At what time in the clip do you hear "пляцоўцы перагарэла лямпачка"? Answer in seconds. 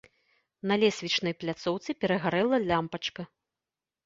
1.43-3.29